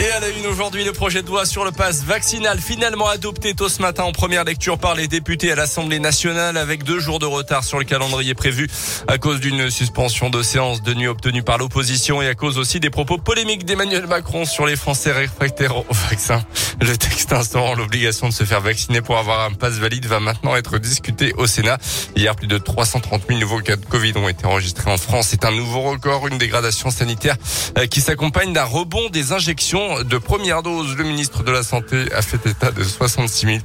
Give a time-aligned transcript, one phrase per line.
[0.00, 3.54] Et à la une aujourd'hui, le projet de loi sur le pass vaccinal finalement adopté
[3.54, 7.18] tôt ce matin en première lecture par les députés à l'Assemblée nationale avec deux jours
[7.18, 8.68] de retard sur le calendrier prévu
[9.06, 12.80] à cause d'une suspension de séance de nuit obtenue par l'opposition et à cause aussi
[12.80, 16.42] des propos polémiques d'Emmanuel Macron sur les Français réfractaires au vaccin.
[16.80, 20.56] Le texte instaurant l'obligation de se faire vacciner pour avoir un pass valide va maintenant
[20.56, 21.78] être discuté au Sénat.
[22.16, 25.28] Hier, plus de 330 000 nouveaux cas de Covid ont été enregistrés en France.
[25.30, 27.36] C'est un nouveau record, une dégradation sanitaire
[27.78, 30.96] euh, qui s'accompagne d'un rebond des injections de première dose.
[30.96, 33.58] Le ministre de la Santé a fait état de 66 000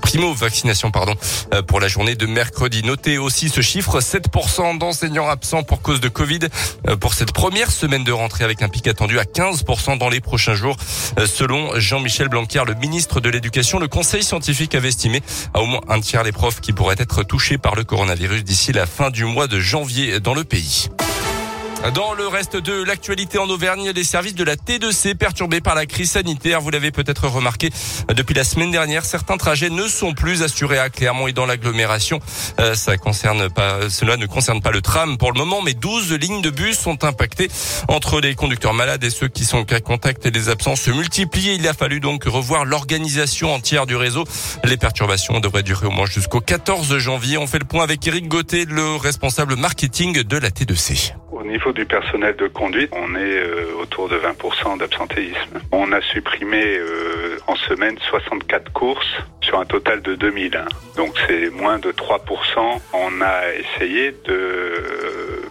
[0.00, 1.14] primo-vaccination pardon,
[1.54, 2.82] euh, pour la journée de mercredi.
[2.82, 6.40] Notez aussi ce chiffre, 7% d'enseignants absents pour cause de Covid
[6.88, 10.20] euh, pour cette première semaine de rentrée avec un pic attendu à 15% dans les
[10.20, 10.76] prochains jours.
[11.18, 15.22] Euh, selon Jean-Michel Blanquer, le ministre de l'Éducation, le conseil scientifique avait estimé
[15.54, 18.72] à au moins un tiers les profs qui pourraient être touchés par le coronavirus d'ici
[18.72, 20.88] la fin du mois de janvier dans le pays.
[21.94, 25.86] Dans le reste de l'actualité en Auvergne, les services de la T2C perturbés par la
[25.86, 26.60] crise sanitaire.
[26.60, 27.70] Vous l'avez peut-être remarqué
[28.08, 32.18] depuis la semaine dernière, certains trajets ne sont plus assurés à Clermont et dans l'agglomération.
[32.58, 36.12] Euh, ça concerne pas, cela ne concerne pas le tram pour le moment, mais 12
[36.14, 37.48] lignes de bus sont impactées
[37.88, 41.54] entre les conducteurs malades et ceux qui sont cas contact et les absences se multiplient.
[41.54, 44.24] Il a fallu donc revoir l'organisation entière du réseau.
[44.64, 47.38] Les perturbations devraient durer au moins jusqu'au 14 janvier.
[47.38, 51.12] On fait le point avec Eric Gauthier, le responsable marketing de la T2C.
[51.32, 55.60] Au niveau du personnel de conduite, on est euh, autour de 20% d'absentéisme.
[55.72, 60.64] On a supprimé euh, en semaine 64 courses sur un total de 2000.
[60.96, 62.20] Donc c'est moins de 3%.
[62.92, 64.72] On a essayé de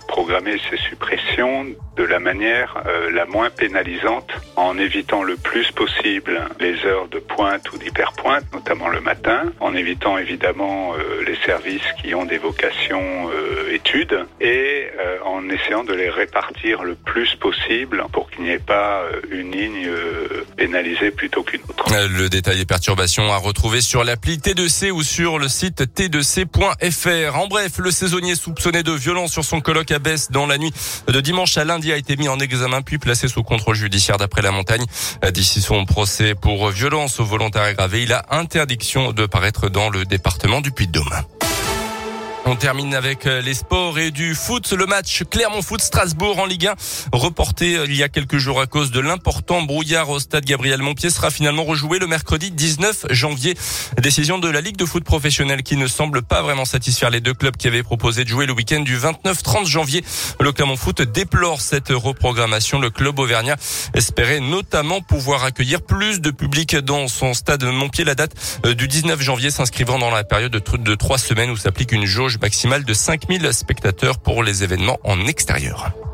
[0.08, 6.49] programmer ces suppressions de la manière euh, la moins pénalisante en évitant le plus possible
[6.59, 10.93] les heures de pointe ou d'hyperpointe, notamment le matin, en évitant évidemment
[11.25, 13.29] les services qui ont des vocations
[13.71, 14.87] études et
[15.25, 19.52] en essayant de les répartir le plus possible pour qu'il n'y ait pas euh, une
[19.52, 21.85] ligne euh, pénalisée plutôt qu'une autre.
[21.91, 27.36] Euh, le détail des perturbations à retrouver sur l'appli T2C ou sur le site t2c.fr.
[27.36, 30.73] En bref, le saisonnier soupçonné de violence sur son colloque à Besse dans la nuit
[31.08, 34.41] de dimanche à lundi a été mis en examen puis placé sous contrôle judiciaire d'après
[34.41, 34.85] la montagne.
[35.31, 40.61] D'ici son procès pour violence volontaire aggravé, il a interdiction de paraître dans le département
[40.61, 41.45] du Puy-de-Dôme.
[42.48, 44.72] On termine avec euh, les sports et du foot.
[44.72, 46.76] Le match Clermont Foot Strasbourg en Ligue 1,
[47.11, 50.83] reporté euh, il y a quelques jours à cause de l'important brouillard au stade Gabriel
[50.83, 53.56] Montpied, sera finalement rejoué le mercredi 19 janvier.
[54.00, 57.33] Décision de la Ligue de foot professionnel qui ne semble pas vraiment satisfaire les deux
[57.33, 60.04] clubs qui avaient proposé de jouer le week-end du 29-30 janvier.
[60.39, 62.80] Le Clermont Foot déplore cette reprogrammation.
[62.80, 63.56] Le club auvergnat
[63.95, 68.04] espérait notamment pouvoir accueillir plus de public dans son stade Montpied.
[68.04, 68.36] La date
[68.67, 72.41] euh, du 19 janvier s'inscrivant dans la période de trois semaines où s'applique une jauge
[72.41, 76.05] maximale de 5000 spectateurs pour les événements en extérieur.